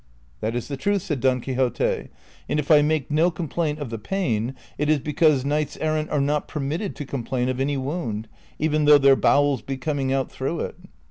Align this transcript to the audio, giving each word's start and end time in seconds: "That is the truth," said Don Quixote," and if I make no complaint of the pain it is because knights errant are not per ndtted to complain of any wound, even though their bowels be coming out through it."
"That 0.41 0.55
is 0.55 0.67
the 0.67 0.77
truth," 0.77 1.03
said 1.03 1.19
Don 1.19 1.41
Quixote," 1.41 2.07
and 2.49 2.59
if 2.59 2.71
I 2.71 2.81
make 2.81 3.11
no 3.11 3.29
complaint 3.29 3.77
of 3.77 3.91
the 3.91 3.99
pain 3.99 4.55
it 4.79 4.89
is 4.89 4.97
because 4.97 5.45
knights 5.45 5.77
errant 5.79 6.09
are 6.09 6.19
not 6.19 6.47
per 6.47 6.59
ndtted 6.59 6.95
to 6.95 7.05
complain 7.05 7.49
of 7.49 7.59
any 7.59 7.77
wound, 7.77 8.27
even 8.57 8.85
though 8.85 8.97
their 8.97 9.15
bowels 9.15 9.61
be 9.61 9.77
coming 9.77 10.11
out 10.11 10.31
through 10.31 10.61
it." 10.61 10.75